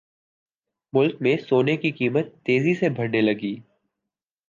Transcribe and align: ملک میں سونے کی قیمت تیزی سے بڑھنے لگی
ملک 0.93 1.21
میں 1.21 1.35
سونے 1.39 1.75
کی 1.77 1.91
قیمت 1.91 2.33
تیزی 2.45 2.73
سے 2.75 2.89
بڑھنے 2.89 3.21
لگی 3.21 3.55